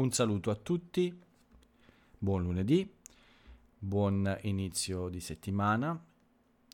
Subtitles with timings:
[0.00, 1.14] Un saluto a tutti,
[2.16, 2.90] buon lunedì,
[3.78, 6.02] buon inizio di settimana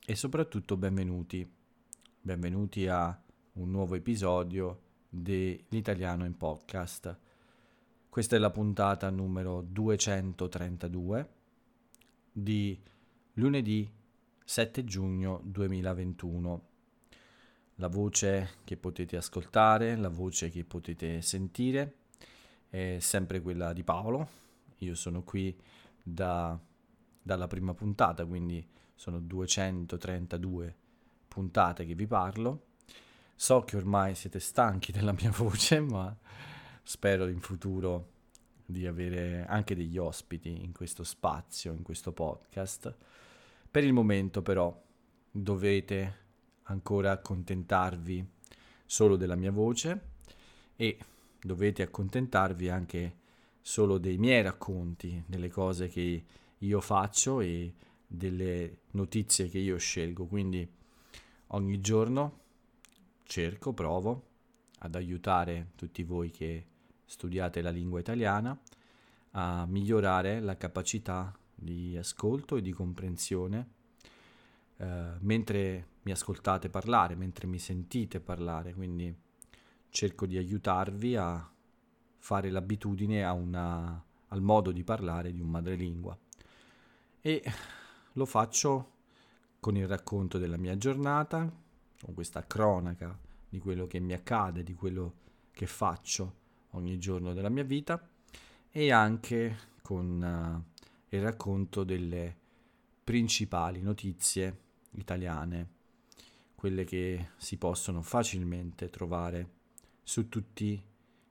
[0.06, 1.44] e soprattutto benvenuti.
[2.20, 3.20] Benvenuti a
[3.54, 7.18] un nuovo episodio dell'Italiano in podcast.
[8.08, 11.28] Questa è la puntata numero 232
[12.30, 12.80] di
[13.32, 13.90] lunedì
[14.44, 16.68] 7 giugno 2021.
[17.74, 22.04] La voce che potete ascoltare, la voce che potete sentire
[22.76, 24.28] è sempre quella di Paolo.
[24.78, 25.58] Io sono qui
[26.02, 26.58] da,
[27.22, 30.76] dalla prima puntata, quindi sono 232
[31.26, 32.64] puntate che vi parlo.
[33.34, 36.14] So che ormai siete stanchi della mia voce, ma
[36.82, 38.12] spero in futuro
[38.66, 42.94] di avere anche degli ospiti in questo spazio, in questo podcast.
[43.70, 44.84] Per il momento però
[45.30, 46.24] dovete
[46.64, 48.32] ancora accontentarvi
[48.84, 50.14] solo della mia voce
[50.76, 50.98] e
[51.46, 53.16] dovete accontentarvi anche
[53.60, 56.24] solo dei miei racconti, delle cose che
[56.58, 57.74] io faccio e
[58.06, 60.26] delle notizie che io scelgo.
[60.26, 60.68] Quindi
[61.48, 62.40] ogni giorno
[63.24, 64.24] cerco, provo
[64.80, 66.66] ad aiutare tutti voi che
[67.04, 68.58] studiate la lingua italiana
[69.32, 73.68] a migliorare la capacità di ascolto e di comprensione
[74.78, 79.14] eh, mentre mi ascoltate parlare, mentre mi sentite parlare, quindi
[79.96, 81.50] cerco di aiutarvi a
[82.18, 86.14] fare l'abitudine una, al modo di parlare di un madrelingua.
[87.22, 87.42] E
[88.12, 88.92] lo faccio
[89.58, 91.50] con il racconto della mia giornata,
[91.98, 93.18] con questa cronaca
[93.48, 95.14] di quello che mi accade, di quello
[95.50, 96.34] che faccio
[96.72, 98.06] ogni giorno della mia vita
[98.70, 100.20] e anche con
[100.68, 102.36] uh, il racconto delle
[103.02, 104.58] principali notizie
[104.90, 105.68] italiane,
[106.54, 109.55] quelle che si possono facilmente trovare
[110.08, 110.80] su tutti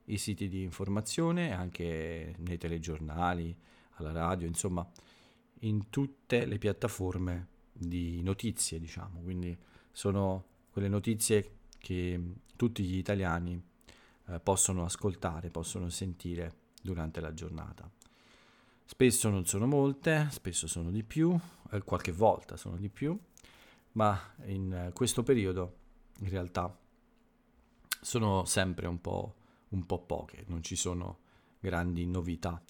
[0.04, 3.56] i siti di informazione, anche nei telegiornali,
[3.94, 4.86] alla radio, insomma,
[5.60, 9.22] in tutte le piattaforme di notizie, diciamo.
[9.22, 9.58] Quindi
[9.94, 12.22] sono quelle notizie che
[12.58, 13.64] tutti gli italiani
[14.28, 17.90] eh, possono ascoltare, possono sentire durante la giornata.
[18.84, 21.34] Spesso non sono molte, spesso sono di più,
[21.72, 23.18] eh, qualche volta sono di più,
[23.94, 25.78] ma in questo periodo
[26.20, 26.78] in realtà
[28.06, 29.34] sono sempre un po',
[29.70, 31.18] un po' poche, non ci sono
[31.60, 32.62] grandi novità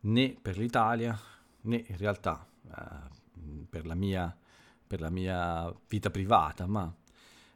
[0.00, 1.16] né per l'Italia
[1.60, 4.36] né in realtà eh, per, la mia,
[4.84, 6.92] per, la mia, vita privata, ma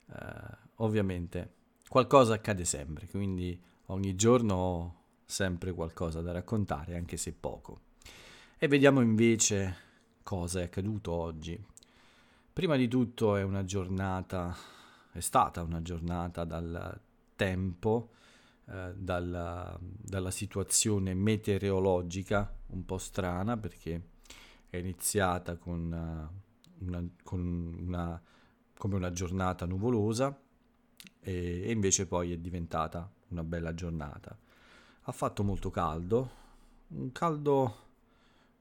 [0.06, 1.54] eh, ovviamente
[1.88, 7.80] qualcosa accade sempre, quindi ogni giorno ho sempre qualcosa da raccontare, anche se poco.
[8.58, 9.76] E vediamo invece
[10.22, 11.60] cosa è accaduto oggi.
[12.52, 14.54] Prima di tutto è una giornata,
[15.12, 17.00] è stata una giornata dal
[17.36, 18.10] tempo,
[18.66, 24.08] eh, dalla, dalla situazione meteorologica un po' strana perché
[24.70, 26.30] è iniziata con,
[26.80, 28.22] uh, una, con una,
[28.78, 30.34] come una giornata nuvolosa
[31.20, 34.36] e, e invece poi è diventata una bella giornata.
[35.02, 36.30] Ha fatto molto caldo,
[36.88, 37.76] un caldo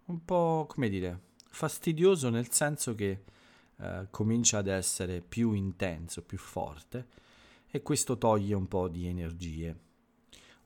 [0.06, 3.24] un po' come dire fastidioso nel senso che
[3.82, 7.08] eh, comincia ad essere più intenso, più forte
[7.68, 9.76] e questo toglie un po' di energie.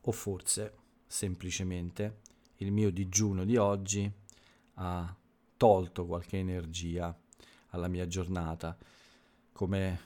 [0.02, 0.74] O forse
[1.08, 2.20] semplicemente
[2.58, 4.12] il mio digiuno di oggi
[4.74, 5.16] ha
[5.56, 7.18] tolto qualche energia
[7.70, 8.78] alla mia giornata.
[9.54, 10.00] Come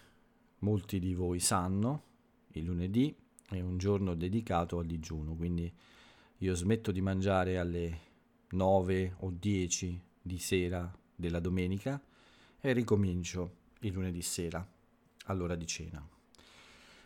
[0.60, 2.04] molti di voi sanno,
[2.50, 3.16] il lunedì
[3.50, 5.74] è un giorno dedicato al digiuno, quindi
[6.38, 8.00] io smetto di mangiare alle
[8.52, 12.00] 9 o 10 di sera della domenica
[12.62, 14.66] e ricomincio il lunedì sera
[15.26, 16.06] all'ora di cena.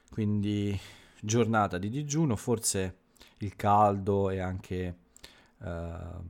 [0.09, 0.79] Quindi
[1.19, 2.97] giornata di digiuno, forse
[3.37, 4.97] il caldo e anche
[5.57, 6.29] uh,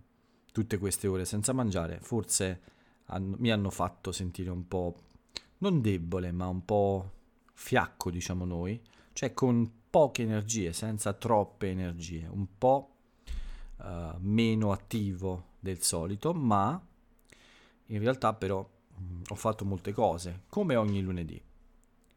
[0.51, 2.61] tutte queste ore senza mangiare, forse
[3.05, 4.95] hanno, mi hanno fatto sentire un po'
[5.59, 7.11] non debole, ma un po'
[7.53, 8.81] fiacco, diciamo noi,
[9.13, 12.95] cioè con poche energie, senza troppe energie, un po'
[13.77, 16.81] uh, meno attivo del solito, ma
[17.87, 18.67] in realtà però
[19.27, 21.41] ho fatto molte cose, come ogni lunedì.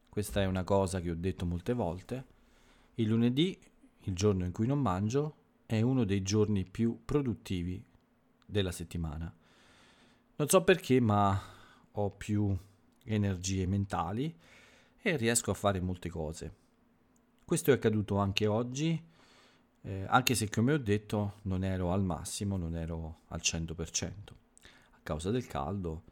[0.09, 2.25] Questa è una cosa che ho detto molte volte.
[2.94, 3.59] Il lunedì,
[4.05, 5.37] il giorno in cui non mangio,
[5.67, 7.85] è uno dei giorni più produttivi
[8.44, 9.33] della settimana.
[10.37, 11.38] Non so perché, ma
[11.93, 12.56] ho più
[13.05, 14.35] energie mentali
[15.00, 16.55] e riesco a fare molte cose.
[17.44, 19.00] Questo è accaduto anche oggi,
[19.83, 24.33] eh, anche se come ho detto non ero al massimo, non ero al 100%,
[24.93, 26.03] a causa del caldo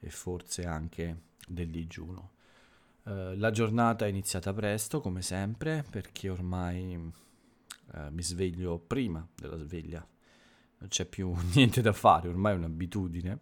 [0.00, 2.32] e forse anche del digiuno.
[3.04, 7.12] Uh, la giornata è iniziata presto, come sempre, perché ormai
[7.94, 10.06] eh, mi sveglio prima della sveglia,
[10.78, 13.38] non c'è più niente da fare, ormai è un'abitudine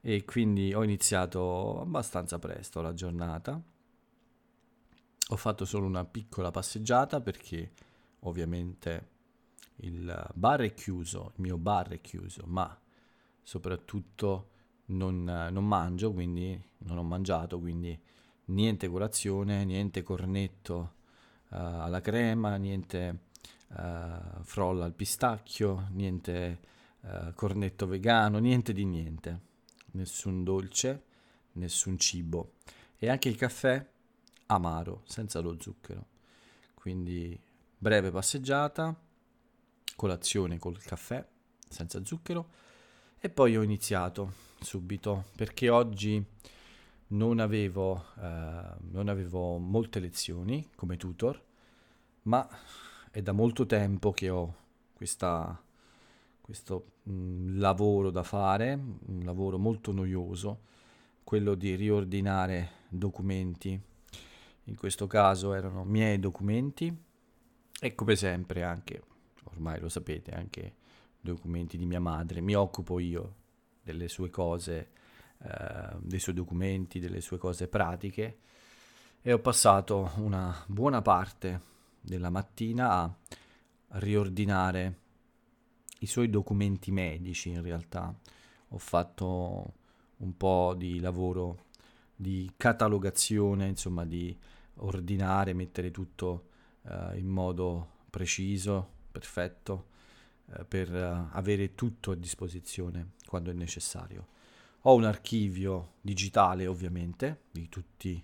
[0.00, 3.60] e quindi ho iniziato abbastanza presto la giornata.
[5.30, 7.72] Ho fatto solo una piccola passeggiata perché
[8.20, 9.16] ovviamente
[9.76, 12.78] il bar è chiuso, il mio bar è chiuso, ma
[13.42, 14.50] soprattutto
[14.88, 17.98] non, non mangio, quindi non ho mangiato, quindi
[18.46, 20.94] niente colazione, niente cornetto
[21.48, 23.18] uh, alla crema, niente
[23.68, 26.60] uh, frolla al pistacchio, niente
[27.00, 29.40] uh, cornetto vegano, niente di niente,
[29.92, 31.02] nessun dolce,
[31.52, 32.52] nessun cibo.
[32.98, 33.84] E anche il caffè
[34.46, 36.06] amaro, senza lo zucchero.
[36.74, 37.38] Quindi
[37.76, 38.94] breve passeggiata,
[39.94, 41.24] colazione col caffè,
[41.68, 42.50] senza zucchero
[43.20, 46.24] e poi ho iniziato subito perché oggi
[47.08, 51.40] non avevo, eh, non avevo molte lezioni come tutor,
[52.22, 52.46] ma
[53.10, 54.54] è da molto tempo che ho
[54.92, 55.60] questa,
[56.40, 60.66] questo mh, mm, lavoro da fare, un lavoro molto noioso,
[61.24, 63.80] quello di riordinare documenti.
[64.64, 66.94] In questo caso erano miei documenti
[67.80, 69.02] e come sempre anche,
[69.44, 70.74] ormai lo sapete, anche
[71.20, 72.42] documenti di mia madre.
[72.42, 73.37] Mi occupo io
[73.92, 74.90] delle sue cose
[75.38, 78.38] eh, dei suoi documenti, delle sue cose pratiche
[79.22, 81.60] e ho passato una buona parte
[82.00, 83.14] della mattina a
[83.98, 84.96] riordinare
[86.00, 88.14] i suoi documenti medici in realtà.
[88.68, 89.72] Ho fatto
[90.18, 91.64] un po' di lavoro
[92.14, 94.36] di catalogazione, insomma di
[94.80, 96.48] ordinare, mettere tutto
[96.82, 99.86] uh, in modo preciso, perfetto,
[100.66, 104.28] per uh, avere tutto a disposizione quando è necessario.
[104.82, 108.22] Ho un archivio digitale ovviamente di tutti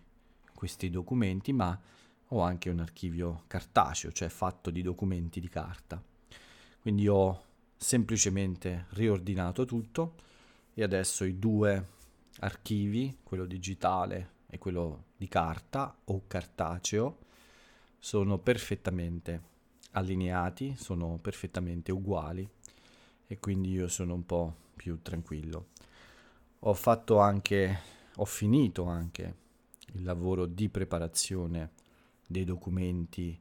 [0.54, 1.78] questi documenti, ma
[2.28, 6.02] ho anche un archivio cartaceo, cioè fatto di documenti di carta.
[6.80, 7.44] Quindi ho
[7.76, 10.14] semplicemente riordinato tutto
[10.72, 11.88] e adesso i due
[12.40, 17.18] archivi, quello digitale e quello di carta o cartaceo,
[17.98, 19.52] sono perfettamente
[19.94, 22.48] allineati, sono perfettamente uguali
[23.26, 25.72] e quindi io sono un po' più tranquillo
[26.66, 27.78] ho fatto anche,
[28.16, 29.34] ho finito anche
[29.92, 31.72] il lavoro di preparazione
[32.26, 33.38] dei documenti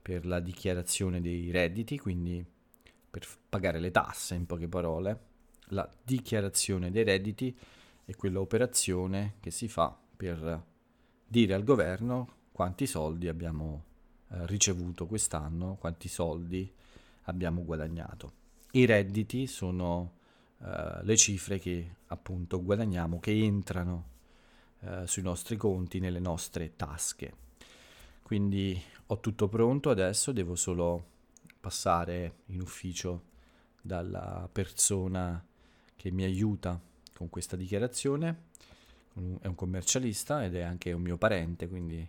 [0.00, 2.44] per la dichiarazione dei redditi, quindi
[3.10, 5.28] per pagare le tasse in poche parole.
[5.72, 7.56] La dichiarazione dei redditi
[8.04, 10.64] è quell'operazione che si fa per
[11.26, 13.84] dire al governo quanti soldi abbiamo
[14.32, 16.72] eh, ricevuto quest'anno, quanti soldi
[17.24, 18.32] abbiamo guadagnato.
[18.72, 20.12] I redditi sono
[20.58, 24.04] uh, le cifre che appunto guadagniamo, che entrano
[24.80, 27.34] uh, sui nostri conti, nelle nostre tasche.
[28.22, 31.04] Quindi ho tutto pronto adesso, devo solo
[31.58, 33.24] passare in ufficio
[33.82, 35.44] dalla persona
[35.96, 36.80] che mi aiuta
[37.12, 38.48] con questa dichiarazione.
[39.40, 42.08] È un commercialista ed è anche un mio parente, quindi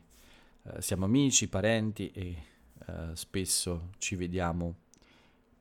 [0.63, 2.44] eh, siamo amici, parenti e
[2.88, 4.75] eh, spesso ci vediamo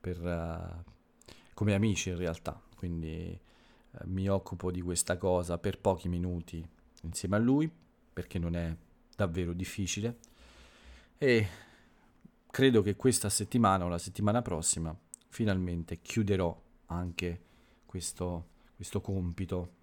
[0.01, 0.91] per, uh,
[1.53, 3.39] come amici in realtà quindi
[3.91, 6.67] eh, mi occupo di questa cosa per pochi minuti
[7.03, 7.69] insieme a lui,
[8.11, 8.75] perché non è
[9.15, 10.17] davvero difficile.
[11.19, 11.47] E
[12.49, 14.97] credo che questa settimana o la settimana prossima
[15.29, 17.41] finalmente chiuderò anche
[17.85, 19.73] questo, questo compito.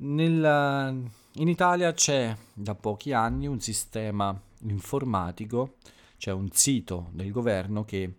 [0.00, 5.76] Nella, in Italia c'è da pochi anni un sistema informatico,
[6.16, 8.14] cioè un sito del governo che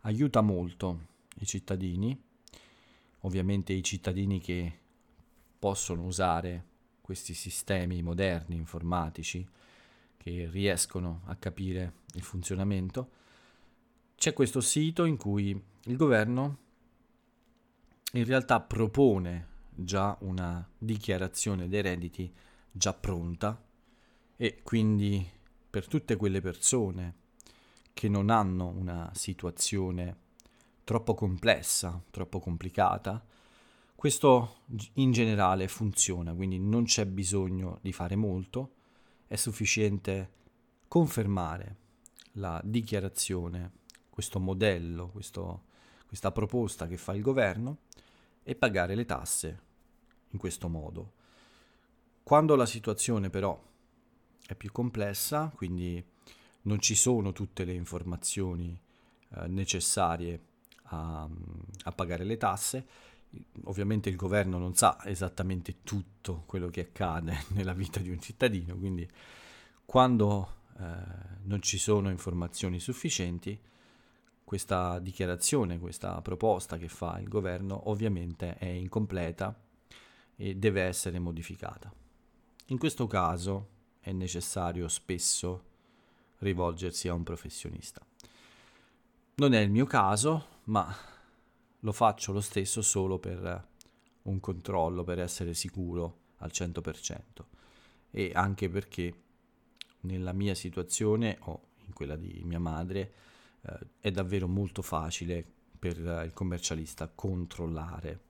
[0.00, 2.16] aiuta molto i cittadini
[3.24, 4.80] ovviamente i cittadini che
[5.58, 9.46] possono usare questi sistemi moderni informatici
[10.16, 13.10] che riescono a capire il funzionamento,
[14.16, 16.58] c'è questo sito in cui il governo
[18.12, 22.32] in realtà propone già una dichiarazione dei redditi
[22.70, 23.62] già pronta
[24.36, 25.26] e quindi
[25.70, 27.22] per tutte quelle persone
[27.92, 30.22] che non hanno una situazione
[30.84, 33.24] troppo complessa, troppo complicata.
[33.94, 34.58] Questo
[34.94, 38.74] in generale funziona, quindi non c'è bisogno di fare molto,
[39.26, 40.32] è sufficiente
[40.88, 41.76] confermare
[42.32, 43.72] la dichiarazione,
[44.10, 45.64] questo modello, questo,
[46.06, 47.78] questa proposta che fa il governo
[48.42, 49.62] e pagare le tasse
[50.34, 51.12] in questo modo.
[52.22, 53.60] Quando la situazione però
[54.46, 56.04] è più complessa, quindi
[56.62, 58.78] non ci sono tutte le informazioni
[59.30, 60.40] eh, necessarie
[60.84, 61.26] a,
[61.84, 62.86] a pagare le tasse.
[63.64, 68.76] Ovviamente il governo non sa esattamente tutto quello che accade nella vita di un cittadino,
[68.76, 69.08] quindi
[69.84, 70.84] quando eh,
[71.42, 73.58] non ci sono informazioni sufficienti,
[74.44, 79.63] questa dichiarazione, questa proposta che fa il governo ovviamente è incompleta
[80.36, 81.92] e deve essere modificata.
[82.66, 83.68] In questo caso
[84.00, 85.72] è necessario spesso
[86.38, 88.04] rivolgersi a un professionista.
[89.36, 90.94] Non è il mio caso, ma
[91.80, 93.68] lo faccio lo stesso solo per
[94.22, 97.20] un controllo, per essere sicuro al 100%
[98.10, 99.12] e anche perché
[100.00, 103.12] nella mia situazione o in quella di mia madre
[103.62, 105.44] eh, è davvero molto facile
[105.78, 108.20] per il commercialista controllare,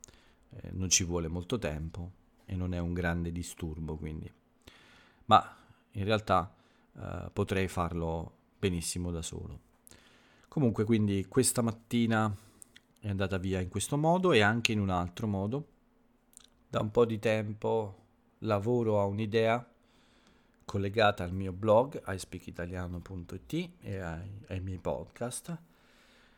[0.61, 2.11] eh, non ci vuole molto tempo
[2.45, 4.31] e non è un grande disturbo quindi.
[5.27, 5.57] Ma
[5.93, 6.53] in realtà
[6.97, 9.61] eh, potrei farlo benissimo da solo.
[10.49, 12.35] Comunque quindi questa mattina
[13.01, 15.69] è andata via in questo modo e anche in un altro modo.
[16.69, 18.03] Da un po' di tempo
[18.39, 19.67] lavoro a un'idea
[20.65, 25.57] collegata al mio blog iSpeakitaliano.it e ai, ai miei podcast.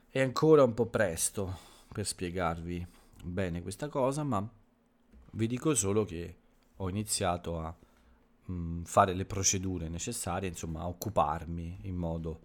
[0.09, 1.59] È ancora un po' presto
[1.93, 2.87] per spiegarvi
[3.23, 4.49] bene questa cosa, ma
[5.33, 6.37] vi dico solo che
[6.77, 7.75] ho iniziato a
[8.47, 12.41] mh, mm, fare le procedure necessarie, insomma, a occuparmi in modo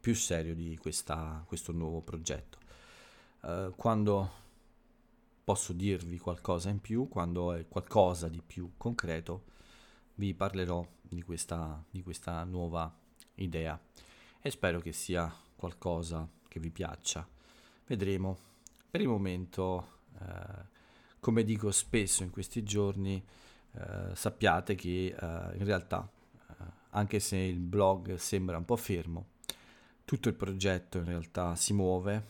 [0.00, 2.58] più serio di questa, questo nuovo progetto.
[3.42, 4.40] Uh, quando
[5.44, 9.44] posso dirvi qualcosa in più, quando è qualcosa di più concreto,
[10.14, 12.92] vi parlerò di questa, di questa nuova
[13.36, 13.80] idea
[14.40, 17.26] e spero che sia qualcosa che vi piaccia.
[17.86, 18.50] Vedremo.
[18.90, 20.00] Per il momento,
[21.20, 23.24] come dico spesso in questi giorni,
[23.74, 26.08] eh, sappiate che eh, in realtà,
[26.48, 26.54] eh,
[26.90, 29.26] anche se il blog sembra un po' fermo,
[30.04, 32.26] tutto il progetto in realtà si muove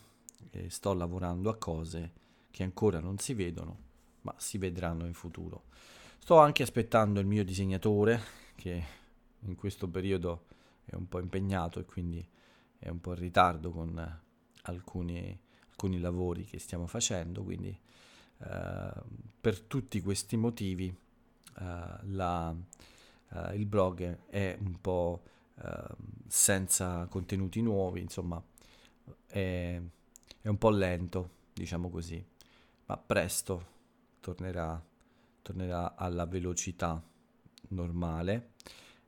[0.50, 2.12] e sto lavorando a cose
[2.50, 3.78] che ancora non si vedono,
[4.22, 5.64] ma si vedranno in futuro.
[6.18, 8.20] Sto anche aspettando il mio disegnatore,
[8.54, 8.84] che
[9.40, 10.44] in questo periodo
[10.84, 12.24] è un po' impegnato e quindi
[12.78, 14.20] è un po' in ritardo con
[14.62, 15.40] alcuni,
[15.82, 17.76] alcuni lavori che stiamo facendo, quindi
[18.38, 18.92] eh,
[19.40, 22.54] per tutti questi motivi eh, la,
[23.32, 25.22] eh, il blog è un po'
[25.60, 25.84] eh,
[26.28, 28.40] senza contenuti nuovi, insomma
[29.26, 29.80] è,
[30.40, 32.24] è un po' lento, diciamo così,
[32.86, 33.70] ma presto
[34.20, 34.80] tornerà
[35.42, 37.02] tornerà alla velocità
[37.70, 38.52] normale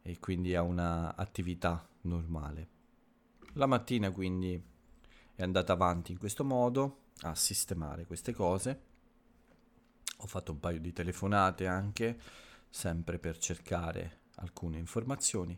[0.02, 2.68] e quindi a una attività normale.
[3.52, 4.60] La mattina quindi
[5.34, 8.80] è andata avanti in questo modo a sistemare queste cose.
[10.18, 12.18] Ho fatto un paio di telefonate anche,
[12.70, 15.56] sempre per cercare alcune informazioni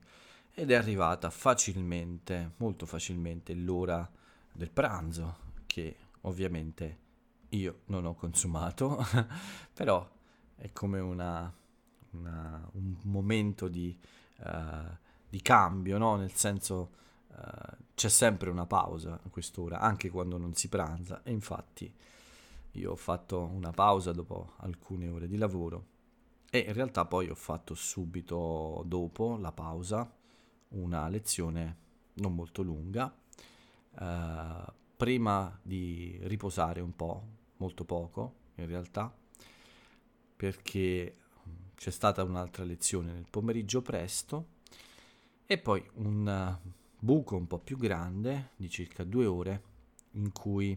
[0.53, 4.11] ed è arrivata facilmente, molto facilmente l'ora
[4.53, 7.05] del pranzo che ovviamente
[7.51, 9.05] io non ho consumato,
[9.73, 10.09] però
[10.57, 11.53] è come una,
[12.13, 13.97] una, un momento di,
[14.39, 14.97] uh,
[15.29, 16.17] di cambio, no?
[16.17, 16.91] nel senso
[17.95, 21.93] c'è sempre una pausa a quest'ora, anche quando non si pranza, e infatti
[22.73, 25.95] io ho fatto una pausa dopo alcune ore di lavoro
[26.51, 30.11] e in realtà poi ho fatto subito dopo la pausa
[30.69, 33.15] una lezione non molto lunga,
[33.91, 37.27] uh, prima di riposare un po',
[37.59, 39.15] molto poco in realtà,
[40.37, 41.17] perché
[41.75, 44.55] c'è stata un'altra lezione nel pomeriggio presto
[45.47, 46.59] e poi un
[46.99, 49.63] buco un po' più grande di circa due ore
[50.13, 50.77] in cui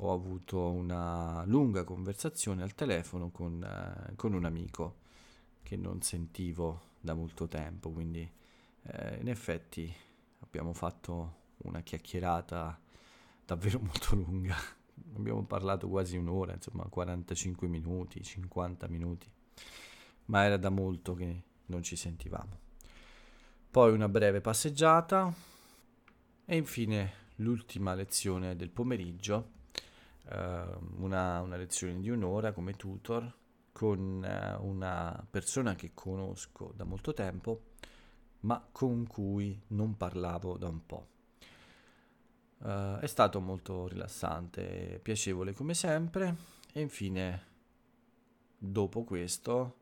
[0.00, 5.06] ho avuto una lunga conversazione al telefono con, eh, con un amico
[5.62, 8.30] che non sentivo da molto tempo, quindi
[8.82, 9.92] eh, in effetti
[10.40, 12.80] abbiamo fatto una chiacchierata
[13.44, 14.56] davvero molto lunga
[15.16, 19.30] abbiamo parlato quasi un'ora, insomma 45 minuti, 50 minuti,
[20.26, 22.66] ma era da molto che non ci sentivamo.
[23.70, 25.30] Poi una breve passeggiata
[26.46, 29.50] e infine l'ultima lezione del pomeriggio,
[30.30, 30.64] eh,
[30.96, 33.30] una, una, lezione di un'ora come tutor
[33.70, 37.64] con eh, una persona che conosco da molto tempo,
[38.40, 41.08] ma con cui non parlavo da un po'.
[42.60, 46.34] Uh, è stato molto rilassante piacevole come sempre
[46.72, 47.46] e infine
[48.58, 49.76] dopo questo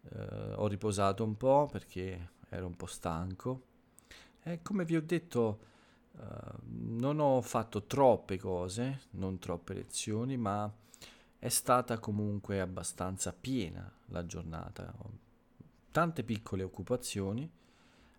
[0.00, 3.68] uh, ho riposato un po' perché ero un po' stanco
[4.42, 5.60] e come vi ho detto
[6.12, 6.22] uh,
[6.66, 10.72] non ho fatto troppe cose, non troppe lezioni, ma
[11.38, 14.94] è stata comunque abbastanza piena la giornata.
[15.90, 17.50] Tante piccole occupazioni,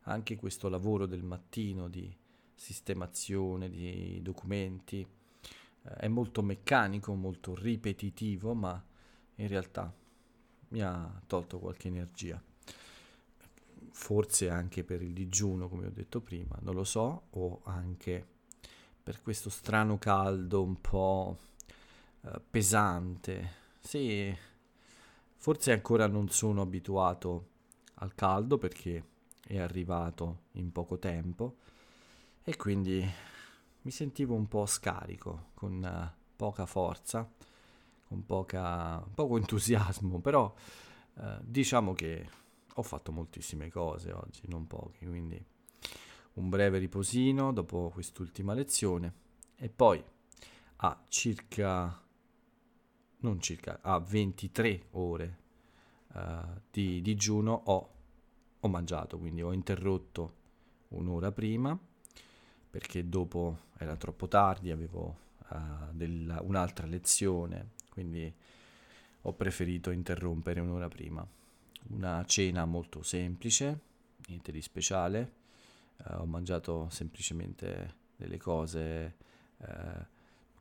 [0.03, 2.13] anche questo lavoro del mattino di
[2.55, 5.05] sistemazione di documenti.
[5.83, 8.83] Eh, è molto meccanico, molto ripetitivo, ma
[9.35, 9.91] in realtà
[10.69, 12.41] mi ha tolto qualche energia.
[13.91, 18.25] Forse anche per il digiuno, come ho detto prima, non lo so, o anche
[19.03, 21.37] per questo strano caldo un po'
[22.21, 23.59] eh, pesante.
[23.79, 24.35] Sì,
[25.35, 27.47] forse ancora non sono abituato
[27.95, 29.03] al caldo perché
[29.45, 31.57] è arrivato in poco tempo
[32.43, 33.07] e quindi
[33.83, 37.29] mi sentivo un po' scarico, con uh, poca forza,
[38.07, 40.53] con poca, poco entusiasmo, però
[41.15, 42.29] uh, diciamo che
[42.75, 45.43] ho fatto moltissime cose oggi, non poche, quindi
[46.33, 49.13] un breve riposino dopo quest'ultima lezione
[49.55, 50.03] e poi
[50.77, 52.01] a circa,
[53.17, 55.37] non circa, a 23 ore
[56.13, 56.19] uh,
[56.71, 57.89] di digiuno ho,
[58.59, 60.39] ho mangiato, quindi ho interrotto
[60.89, 61.77] un'ora prima
[62.69, 65.17] perché dopo era troppo tardi, avevo
[65.49, 68.33] uh, del, un'altra lezione, quindi
[69.23, 71.27] ho preferito interrompere un'ora prima.
[71.89, 73.79] Una cena molto semplice,
[74.27, 75.33] niente di speciale,
[75.97, 79.15] uh, ho mangiato semplicemente delle cose
[79.57, 80.05] uh,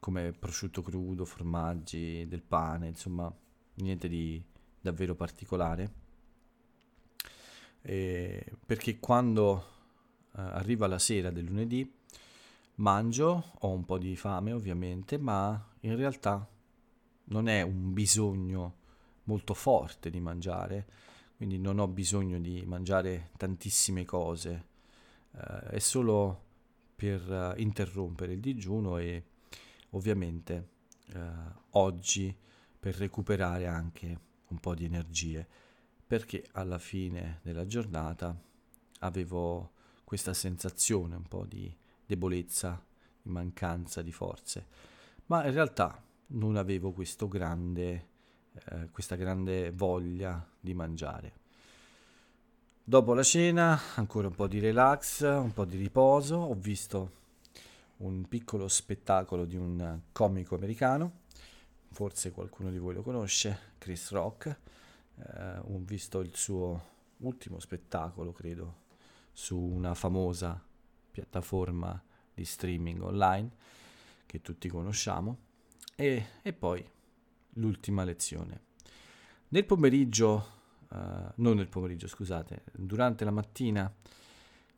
[0.00, 3.32] come prosciutto crudo, formaggi, del pane, insomma
[3.74, 4.42] niente di
[4.80, 5.92] davvero particolare.
[7.82, 9.78] E perché quando
[10.32, 11.98] arriva la sera del lunedì
[12.80, 16.48] Mangio, ho un po' di fame ovviamente, ma in realtà
[17.24, 18.76] non è un bisogno
[19.24, 20.86] molto forte di mangiare,
[21.40, 24.66] quindi non ho bisogno di mangiare tantissime cose,
[25.32, 26.48] eh, è solo
[26.94, 29.24] per uh, interrompere il digiuno e
[29.92, 30.68] ovviamente
[31.14, 31.18] eh,
[31.70, 32.36] oggi
[32.78, 35.48] per recuperare anche un po' di energie,
[36.06, 38.38] perché alla fine della giornata
[38.98, 39.70] avevo
[40.04, 42.84] questa sensazione un po' di debolezza,
[43.22, 44.66] di mancanza di forze,
[45.24, 46.92] ma in realtà non avevo
[47.28, 48.08] grande,
[48.52, 51.32] eh, questa grande voglia di mangiare.
[52.82, 57.18] Dopo la cena, ancora un po' di relax, un po' di riposo, ho visto
[57.98, 61.20] un piccolo spettacolo di un comico americano,
[61.90, 64.46] forse qualcuno di voi lo conosce, Chris Rock,
[65.16, 68.88] eh, ho visto il suo ultimo spettacolo, credo,
[69.32, 70.60] su una famosa
[71.10, 72.02] piattaforma
[72.34, 73.50] di streaming online
[74.26, 75.36] che tutti conosciamo
[75.96, 76.84] e, e poi
[77.54, 78.68] l'ultima lezione.
[79.48, 80.46] Nel pomeriggio,
[80.90, 80.96] uh,
[81.36, 83.92] non nel pomeriggio scusate, durante la mattina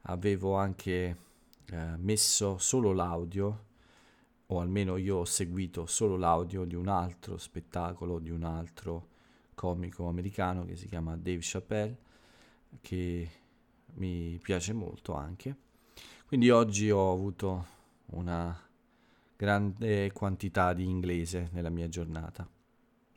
[0.02, 1.16] avevo anche
[1.70, 3.70] uh, messo solo l'audio
[4.46, 9.08] o almeno io ho seguito solo l'audio di un altro spettacolo di un altro
[9.54, 11.96] comico americano che si chiama Dave Chappelle
[12.80, 13.30] che
[13.94, 15.56] mi piace molto anche
[16.26, 17.66] quindi oggi ho avuto
[18.06, 18.58] una
[19.36, 22.48] grande quantità di inglese nella mia giornata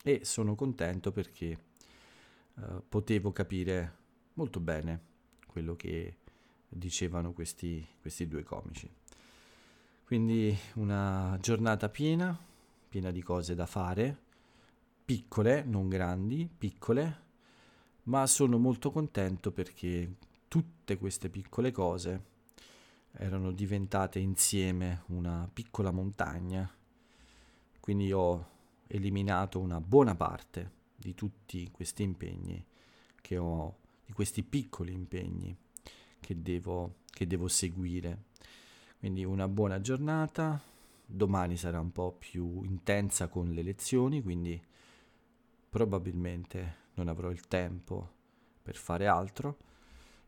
[0.08, 1.58] e sono contento perché
[2.58, 3.96] eh, potevo capire
[4.34, 5.02] molto bene
[5.48, 6.18] quello che
[6.70, 8.88] dicevano questi, questi due comici.
[10.04, 12.38] Quindi una giornata piena,
[12.88, 14.15] piena di cose da fare,
[15.04, 17.24] piccole, non grandi, piccole,
[18.04, 22.34] ma sono molto contento perché tutte queste piccole cose
[23.13, 26.72] erano diventate insieme una piccola montagna,
[27.80, 28.54] quindi ho
[28.88, 32.63] eliminato una buona parte di tutti questi impegni
[33.21, 35.56] che ho, di questi piccoli impegni
[36.19, 38.26] che devo, che devo seguire.
[39.00, 40.62] Quindi una buona giornata,
[41.06, 44.60] domani sarà un po' più intensa con le lezioni, quindi
[45.69, 48.13] probabilmente non avrò il tempo
[48.63, 49.58] per fare altro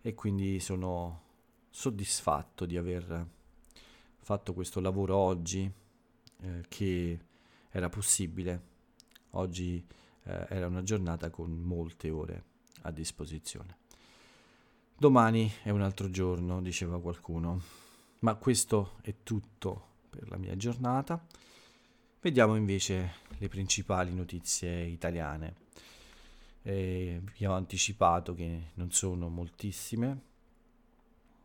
[0.02, 1.22] e quindi sono
[1.70, 3.28] soddisfatto di aver
[4.20, 5.72] fatto questo lavoro oggi
[6.41, 7.20] eh, che
[7.78, 8.76] era possibile.
[9.32, 9.86] Oggi
[10.24, 12.44] eh, era una giornata con molte ore
[12.82, 13.78] a disposizione.
[14.98, 17.62] Domani è un altro giorno, diceva qualcuno,
[18.20, 21.24] ma questo è tutto per la mia giornata.
[22.20, 25.66] Vediamo invece le principali notizie italiane.
[26.63, 30.22] Eh, vi ho anticipato che non sono moltissime,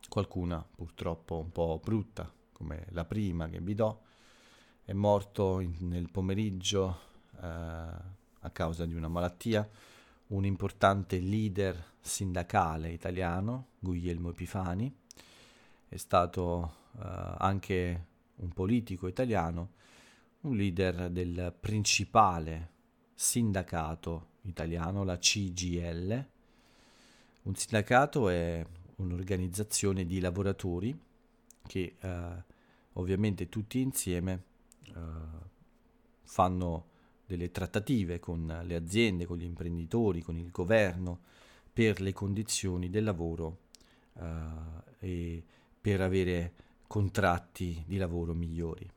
[0.09, 4.01] qualcuna purtroppo un po' brutta, come la prima che vi do,
[4.85, 6.99] è morto in, nel pomeriggio
[7.41, 9.67] eh, a causa di una malattia
[10.27, 14.93] un importante leader sindacale italiano, Guglielmo Epifani,
[15.87, 18.05] è stato eh, anche
[18.37, 19.73] un politico italiano,
[20.41, 22.71] un leader del principale
[23.13, 26.25] sindacato italiano, la CGL.
[27.43, 28.65] Un sindacato è
[28.95, 30.99] un'organizzazione di lavoratori
[31.65, 32.43] che eh,
[32.93, 34.51] ovviamente tutti insieme
[34.85, 34.91] eh,
[36.23, 36.91] fanno
[37.25, 41.19] delle trattative con le aziende, con gli imprenditori, con il governo
[41.71, 43.57] per le condizioni del lavoro
[44.13, 44.21] uh,
[44.99, 45.43] e
[45.81, 46.53] per avere
[46.85, 48.87] contratti di lavoro migliori.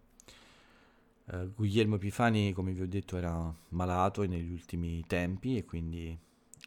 [1.24, 6.16] Uh, Guglielmo Epifani, come vi ho detto, era malato negli ultimi tempi e quindi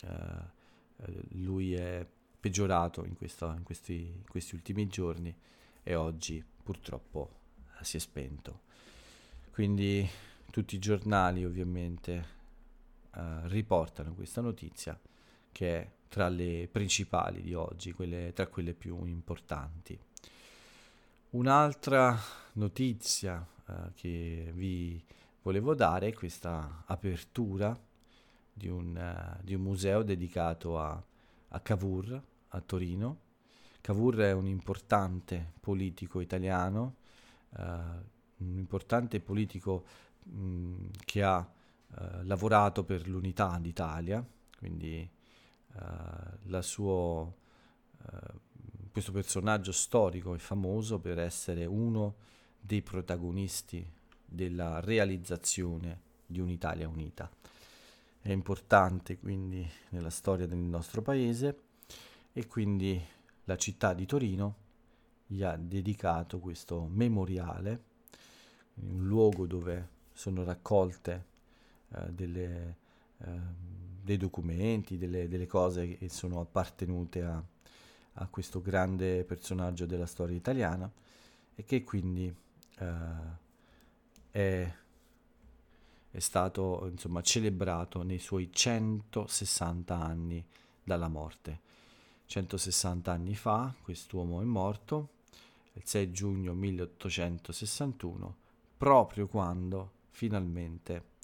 [0.04, 2.06] uh, lui è
[2.40, 5.34] peggiorato in, questo, in, questi, in, questi, ultimi giorni
[5.84, 7.38] e oggi purtroppo
[7.82, 8.68] si è spento.
[9.52, 10.08] Quindi
[10.52, 12.26] tutti i giornali ovviamente
[13.16, 15.00] uh, riportano questa notizia
[15.52, 19.98] che è tra le principali di oggi, quelle, tra quelle più importanti.
[21.32, 22.18] Un'altra
[22.54, 25.04] notizia uh, che vi
[25.42, 27.78] volevo dare è questa apertura
[28.52, 31.02] di un, uh, di un museo dedicato a,
[31.50, 33.20] a Cavour a Torino.
[33.82, 36.96] Cavour è un importante politico italiano,
[37.52, 37.62] uh,
[38.40, 39.86] un importante politico
[40.24, 44.26] mh, che ha uh, lavorato per l'unità d'Italia,
[44.58, 45.10] quindi
[45.74, 47.36] uh, suo,
[48.92, 52.16] questo personaggio storico e famoso per essere uno
[52.60, 53.86] dei protagonisti
[54.26, 57.30] della realizzazione di un'Italia unita.
[58.22, 61.62] È importante quindi nella storia del nostro paese
[62.34, 63.02] e quindi
[63.46, 64.56] la città di Torino
[65.26, 67.84] gli ha dedicato questo memoriale,
[68.82, 71.26] un luogo dove sono raccolte
[71.90, 72.76] eh, delle,
[73.20, 73.40] eh,
[74.04, 77.44] dei documenti, delle, delle, cose che sono appartenute a,
[78.14, 80.92] a, questo grande personaggio della storia italiana
[81.56, 82.34] e che quindi
[82.80, 83.48] eh,
[84.32, 84.74] è,
[86.12, 90.46] è stato insomma, celebrato nei suoi 160 anni
[90.84, 91.68] dalla morte.
[92.26, 95.10] 160 anni fa quest'uomo è morto,
[95.74, 98.36] il 6 giugno 1861,
[98.80, 101.18] proprio quando finalmente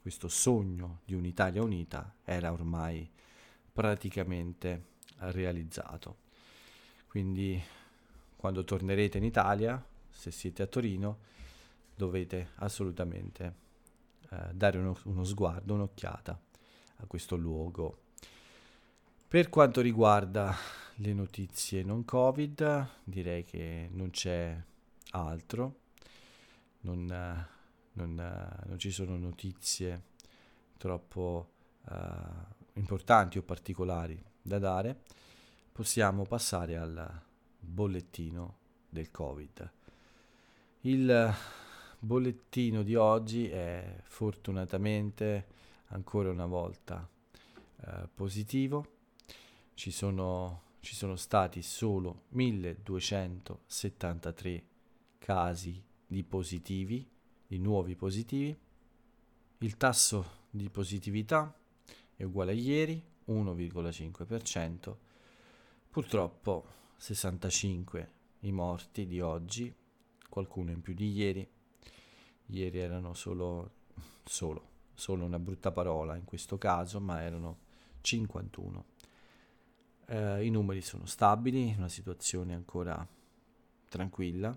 [0.00, 3.06] questo sogno di un'Italia unita era ormai
[3.70, 4.86] praticamente
[5.18, 6.20] realizzato.
[7.06, 7.62] Quindi
[8.34, 11.18] quando tornerete in Italia, se siete a Torino,
[11.94, 13.54] dovete assolutamente
[14.30, 16.40] eh, dare uno, uno sguardo, un'occhiata
[16.96, 17.98] a questo luogo
[19.32, 20.54] per quanto riguarda
[20.96, 24.62] le notizie non Covid, direi che non c'è
[25.12, 25.81] altro,
[26.82, 27.46] non,
[27.92, 30.10] non, non ci sono notizie
[30.76, 31.52] troppo
[31.88, 31.94] uh,
[32.74, 35.02] importanti o particolari da dare.
[35.72, 37.22] Possiamo passare al
[37.58, 39.72] bollettino del Covid.
[40.82, 41.34] Il
[41.98, 45.46] bollettino di oggi è fortunatamente
[45.86, 47.08] ancora una volta
[47.76, 49.00] uh, positivo
[49.74, 54.64] ci sono, ci sono stati solo 1273
[55.18, 57.08] casi di positivi,
[57.46, 58.56] di nuovi positivi.
[59.58, 61.56] Il tasso di positività
[62.14, 64.96] è uguale a ieri, 1,5%.
[65.88, 66.66] Purtroppo
[66.98, 69.74] 65 i morti di oggi,
[70.28, 71.48] qualcuno in più di ieri.
[72.46, 73.70] Ieri erano solo,
[74.24, 77.58] solo, solo una brutta parola in questo caso, ma erano
[78.02, 78.84] 51
[80.06, 83.06] eh, I numeri sono stabili, una situazione ancora
[83.88, 84.54] tranquilla.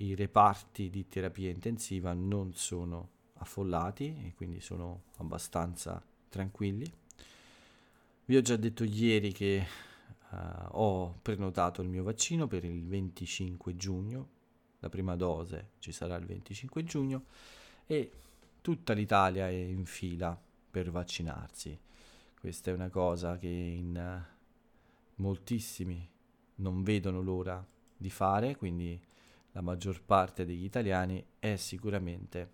[0.00, 6.90] I reparti di terapia intensiva non sono affollati e quindi sono abbastanza tranquilli.
[8.24, 9.66] Vi ho già detto ieri che
[10.30, 10.36] uh,
[10.70, 14.28] ho prenotato il mio vaccino per il 25 giugno,
[14.78, 17.24] la prima dose ci sarà il 25 giugno
[17.86, 18.10] e
[18.62, 20.38] tutta l'Italia è in fila
[20.70, 21.78] per vaccinarsi.
[22.40, 24.24] Questa è una cosa che in
[25.16, 26.08] moltissimi
[26.56, 27.62] non vedono l'ora
[27.94, 28.98] di fare, quindi
[29.52, 32.50] la maggior parte degli italiani è sicuramente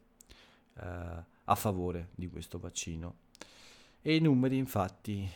[0.75, 3.25] eh, a favore di questo vaccino.
[4.01, 5.29] E i numeri infatti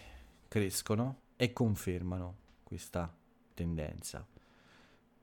[0.48, 3.12] crescono e confermano questa
[3.54, 4.26] tendenza.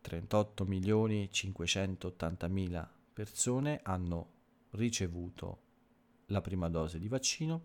[0.01, 4.35] 38 milioni 580 mila persone hanno
[4.71, 5.65] ricevuto
[6.27, 7.63] la prima dose di vaccino,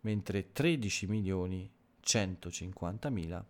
[0.00, 1.70] mentre 13 milioni
[2.02, 3.44] 150.000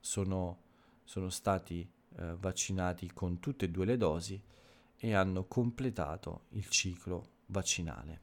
[0.00, 0.58] sono,
[1.04, 4.40] sono stati eh, vaccinati con tutte e due le dosi
[4.96, 8.20] e hanno completato il ciclo vaccinale.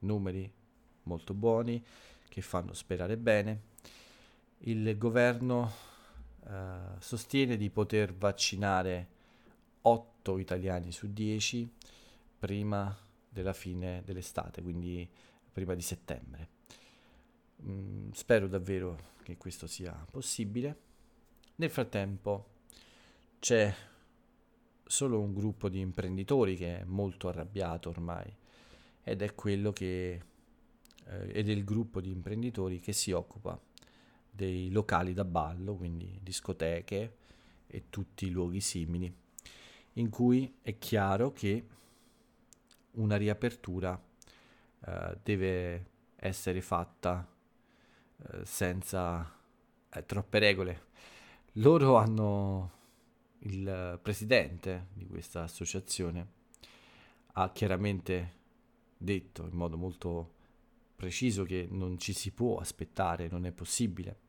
[0.00, 0.50] Numeri
[1.04, 1.84] molto buoni
[2.28, 3.74] che fanno sperare bene.
[4.58, 5.70] Il governo
[6.46, 9.08] eh, sostiene di poter vaccinare
[9.82, 11.70] 8 italiani su 10
[12.38, 12.96] prima
[13.28, 15.08] della fine dell'estate, quindi
[15.52, 16.48] prima di settembre.
[17.62, 20.84] Mm, spero davvero che questo sia possibile.
[21.56, 22.54] Nel frattempo
[23.46, 23.72] c'è
[24.84, 28.28] solo un gruppo di imprenditori che è molto arrabbiato ormai
[29.04, 30.20] ed è quello che
[31.04, 33.56] eh, e del gruppo di imprenditori che si occupa
[34.28, 37.18] dei locali da ballo, quindi discoteche
[37.68, 39.14] e tutti i luoghi simili,
[39.92, 41.66] in cui è chiaro che
[42.94, 43.96] una riapertura
[44.86, 47.24] eh, deve essere fatta
[48.24, 49.38] eh, senza
[49.88, 50.84] eh, troppe regole.
[51.52, 52.75] Loro hanno
[53.46, 56.34] il presidente di questa associazione
[57.34, 58.34] ha chiaramente
[58.96, 60.34] detto in modo molto
[60.96, 64.20] preciso che non ci si può aspettare, non è possibile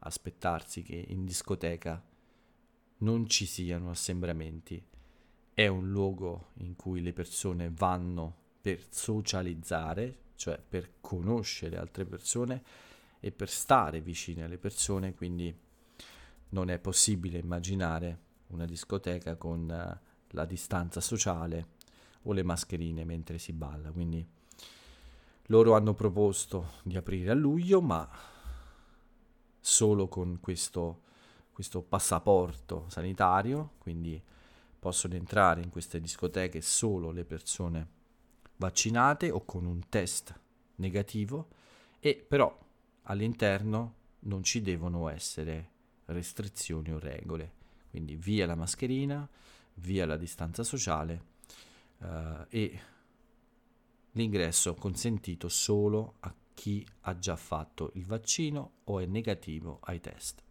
[0.00, 2.02] aspettarsi che in discoteca
[2.98, 4.82] non ci siano assembramenti.
[5.52, 12.62] È un luogo in cui le persone vanno per socializzare, cioè per conoscere altre persone
[13.20, 15.54] e per stare vicine alle persone, quindi
[16.50, 21.66] non è possibile immaginare una discoteca con uh, la distanza sociale
[22.22, 23.90] o le mascherine mentre si balla.
[23.90, 24.26] Quindi
[25.48, 28.08] loro hanno proposto di aprire a luglio, ma
[29.60, 31.02] solo con questo,
[31.52, 34.22] questo passaporto sanitario, quindi
[34.78, 37.88] possono entrare in queste discoteche solo le persone
[38.56, 40.38] vaccinate o con un test
[40.76, 41.48] negativo
[42.00, 42.56] e però
[43.04, 45.70] all'interno non ci devono essere
[46.06, 47.63] restrizioni o regole.
[47.94, 49.24] Quindi via la mascherina,
[49.74, 51.22] via la distanza sociale
[51.98, 52.80] uh, e
[54.10, 60.42] l'ingresso consentito solo a chi ha già fatto il vaccino o è negativo ai test.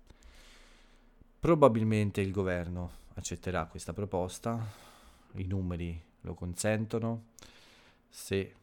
[1.38, 4.65] Probabilmente il governo accetterà questa proposta,
[5.34, 7.25] i numeri lo consentono,
[8.08, 8.56] se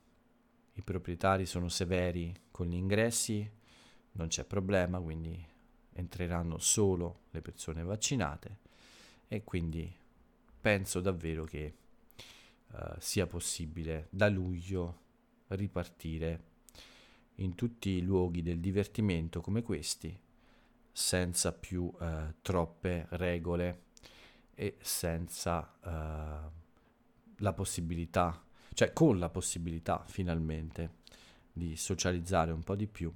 [0.72, 3.46] i proprietari sono severi con gli ingressi
[4.12, 5.46] non c'è problema, quindi
[5.92, 8.68] entreranno solo le persone vaccinate
[9.32, 9.88] e quindi
[10.60, 11.74] penso davvero che
[12.72, 15.02] uh, sia possibile da luglio
[15.46, 16.48] ripartire
[17.36, 20.18] in tutti i luoghi del divertimento come questi
[20.90, 23.84] senza più uh, troppe regole
[24.52, 26.50] e senza uh,
[27.36, 30.98] la possibilità, cioè con la possibilità finalmente
[31.52, 33.14] di socializzare un po' di più,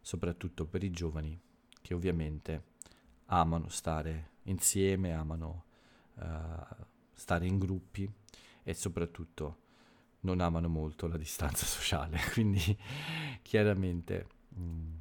[0.00, 1.38] soprattutto per i giovani
[1.82, 2.62] che ovviamente
[3.26, 5.64] amano stare insieme, amano
[6.14, 8.10] uh, stare in gruppi
[8.62, 9.58] e soprattutto
[10.20, 12.18] non amano molto la distanza sociale.
[12.32, 12.76] Quindi
[13.42, 14.94] chiaramente mh, mm,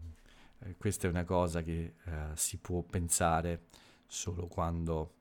[0.60, 3.68] eh, questa è una cosa che uh, si può pensare
[4.06, 5.16] solo quando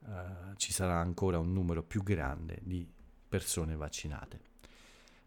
[0.00, 2.86] uh, ci sarà ancora un numero più grande di
[3.28, 4.52] persone vaccinate.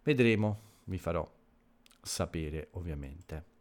[0.04, 1.30] Vedremo, vi farò
[2.02, 3.56] sapere ovviamente.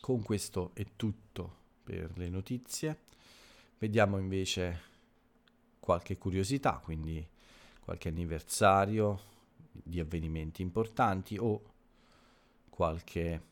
[0.00, 2.98] Con questo è tutto per le notizie.
[3.78, 4.80] Vediamo invece
[5.80, 7.26] qualche curiosità, quindi
[7.80, 9.32] qualche anniversario
[9.70, 11.72] di avvenimenti importanti o
[12.70, 13.42] qualche eh,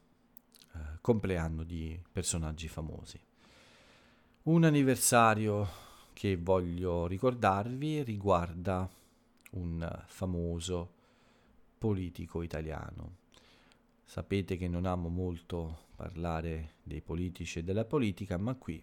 [1.00, 3.20] compleanno di personaggi famosi.
[4.44, 5.68] Un anniversario
[6.12, 8.88] che voglio ricordarvi riguarda
[9.50, 10.92] un famoso
[11.78, 13.16] politico italiano.
[14.04, 18.82] Sapete che non amo molto parlare dei politici e della politica, ma qui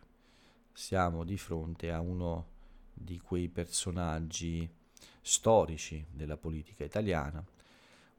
[0.80, 2.46] siamo di fronte a uno
[2.94, 4.68] di quei personaggi
[5.20, 7.46] storici della politica italiana,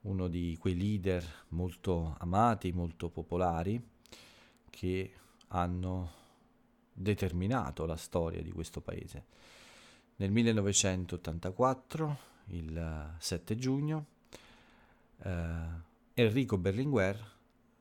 [0.02, 3.82] uno di quei leader molto amati, molto popolari,
[4.68, 5.12] che
[5.48, 6.12] hanno
[6.92, 9.24] determinato la storia di questo paese.
[10.16, 12.18] Nel 1984,
[12.48, 14.06] il 7 giugno,
[15.22, 15.64] eh,
[16.12, 17.18] Enrico Berlinguer,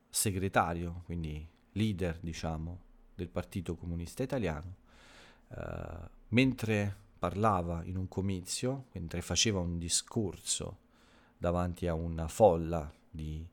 [0.10, 2.88] segretario, quindi leader, diciamo,
[3.20, 4.76] del Partito Comunista Italiano,
[5.50, 10.88] eh, mentre parlava in un comizio, mentre faceva un discorso
[11.38, 13.46] davanti a una folla di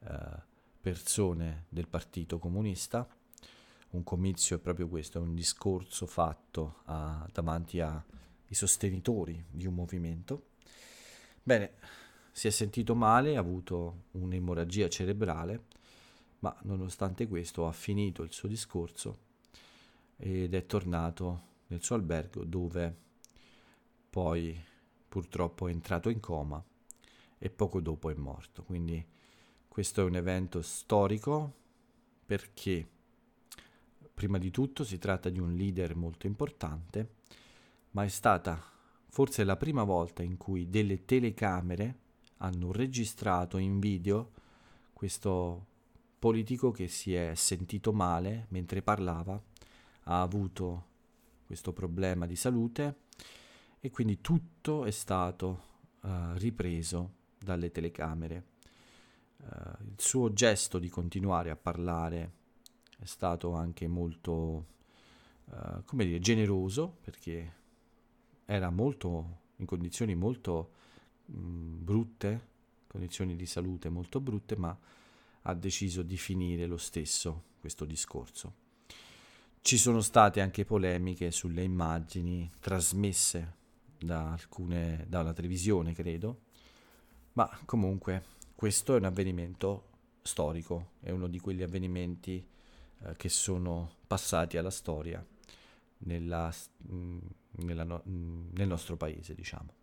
[0.00, 0.42] eh,
[0.80, 3.08] persone del Partito Comunista,
[3.90, 8.02] un comizio è proprio questo, è un discorso fatto a, davanti ai
[8.50, 10.48] sostenitori di un movimento.
[11.42, 11.72] Bene,
[12.32, 15.64] si è sentito male, ha avuto un'emorragia cerebrale,
[16.46, 19.18] ma nonostante questo ha finito il suo discorso
[20.16, 22.96] ed è tornato nel suo albergo dove
[24.08, 24.56] poi
[25.08, 26.62] purtroppo è entrato in coma
[27.38, 28.62] e poco dopo è morto.
[28.62, 29.04] Quindi
[29.66, 31.52] questo è un evento storico
[32.24, 32.88] perché
[34.14, 37.14] prima di tutto si tratta di un leader molto importante,
[37.90, 38.62] ma è stata
[39.08, 41.98] forse la prima volta in cui delle telecamere
[42.38, 44.30] hanno registrato in video
[44.92, 45.74] questo
[46.26, 49.40] politico che si è sentito male mentre parlava,
[50.04, 50.86] ha avuto
[51.46, 53.02] questo problema di salute
[53.78, 55.62] e quindi tutto è stato
[56.00, 58.44] uh, ripreso dalle telecamere.
[59.38, 62.32] il suo gesto di continuare a parlare
[62.98, 64.66] è stato anche molto,
[65.44, 67.52] uh, come dire, generoso perché
[68.46, 70.72] era molto in condizioni molto
[71.26, 72.46] mh, mm, brutte,
[72.88, 74.76] condizioni di salute molto brutte, ma
[75.48, 78.64] ha deciso di finire lo stesso questo discorso.
[79.60, 83.54] Ci sono state anche polemiche sulle immagini trasmesse
[83.98, 86.42] da alcune, dalla televisione, credo,
[87.32, 89.90] ma comunque questo è un avvenimento
[90.22, 92.44] storico, è uno di quegli avvenimenti
[93.02, 95.24] eh, che sono passati alla storia
[95.98, 96.52] nella,
[96.92, 97.18] mm,
[97.62, 99.74] nella no, mm, nel nostro paese, diciamo.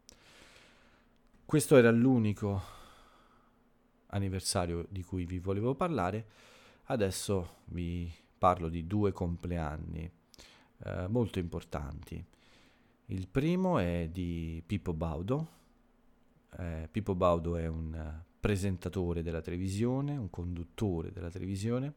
[1.45, 2.82] Questo era l'unico
[4.13, 6.25] anniversario di cui vi volevo parlare.
[6.85, 10.09] Adesso vi parlo di due compleanni
[10.85, 12.23] eh, molto importanti.
[13.07, 15.47] Il primo è di Pippo Baudo.
[16.57, 21.93] Eh, Pippo Baudo è un presentatore della televisione, un conduttore della televisione,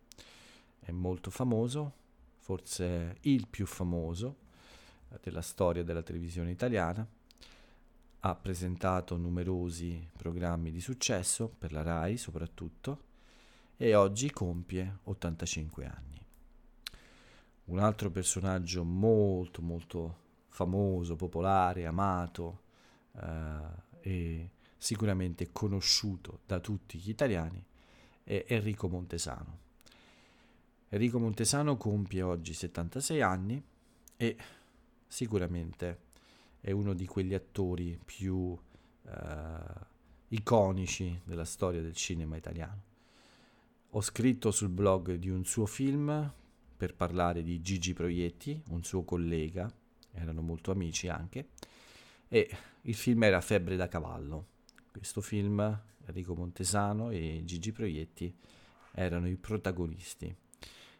[0.79, 1.93] è molto famoso,
[2.39, 4.45] forse il più famoso
[5.21, 7.07] della storia della televisione italiana.
[8.27, 13.05] Ha presentato numerosi programmi di successo per la RAI soprattutto
[13.77, 16.21] e oggi compie 85 anni.
[17.67, 20.17] Un altro personaggio molto molto
[20.49, 22.63] famoso, popolare, amato
[23.13, 23.61] eh,
[24.01, 27.65] e sicuramente conosciuto da tutti gli italiani
[28.25, 29.59] è Enrico Montesano.
[30.89, 33.63] Enrico Montesano compie oggi 76 anni
[34.17, 34.37] e
[35.07, 36.06] sicuramente
[36.61, 38.57] è uno di quegli attori più
[39.05, 39.85] eh,
[40.29, 42.83] iconici della storia del cinema italiano.
[43.91, 46.33] Ho scritto sul blog di un suo film
[46.77, 49.73] per parlare di Gigi Proietti, un suo collega,
[50.13, 51.49] erano molto amici anche,
[52.29, 52.51] e
[52.83, 54.47] il film era Febbre da cavallo.
[54.91, 58.35] Questo film, Enrico Montesano e Gigi Proietti
[58.93, 60.35] erano i protagonisti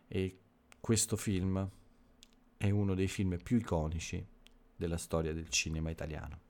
[0.09, 0.39] e
[0.81, 1.69] questo film
[2.57, 4.25] è uno dei film più iconici
[4.77, 6.41] della storia del cinema italiano.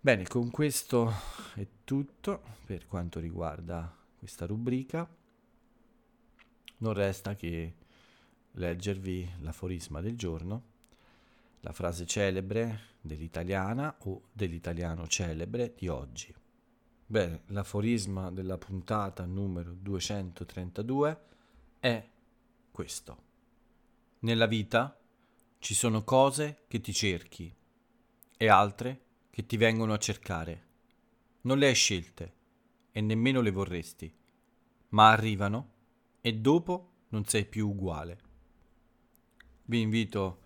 [0.00, 1.12] Bene, con questo
[1.54, 5.08] è tutto per quanto riguarda questa rubrica.
[6.78, 7.74] Non resta che
[8.52, 10.62] leggervi l'aforisma del giorno,
[11.60, 16.34] la frase celebre dell'italiana o dell'italiano celebre di oggi.
[17.06, 21.20] Bene, l'aforisma della puntata numero 232
[21.80, 22.08] è
[22.70, 23.22] questo.
[24.20, 24.98] Nella vita
[25.58, 27.54] ci sono cose che ti cerchi
[28.36, 30.66] e altre che ti vengono a cercare.
[31.42, 32.34] Non le hai scelte
[32.92, 34.12] e nemmeno le vorresti,
[34.90, 35.72] ma arrivano
[36.20, 38.20] e dopo non sei più uguale.
[39.64, 40.42] Vi invito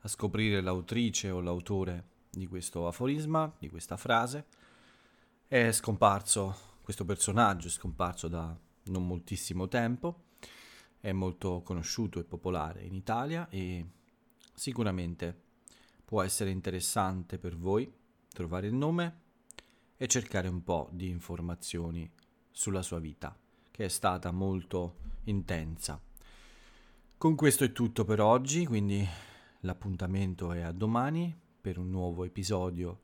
[0.00, 4.46] a scoprire l'autrice o l'autore di questo aforisma, di questa frase.
[5.46, 10.24] È scomparso, questo personaggio è scomparso da non moltissimo tempo
[11.04, 13.84] è molto conosciuto e popolare in Italia e
[14.54, 15.42] sicuramente
[16.04, 17.92] può essere interessante per voi
[18.32, 19.20] trovare il nome
[19.96, 22.10] e cercare un po' di informazioni
[22.50, 23.36] sulla sua vita,
[23.70, 26.00] che è stata molto intensa.
[27.16, 29.06] Con questo è tutto per oggi, quindi
[29.60, 33.02] l'appuntamento è a domani per un nuovo episodio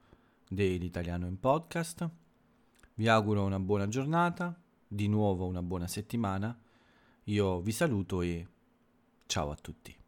[0.49, 2.09] dell'Italiano in Podcast.
[2.95, 6.59] Vi auguro una buona giornata, di nuovo una buona settimana
[7.31, 8.47] io vi saluto e
[9.27, 10.00] ciao a tutti.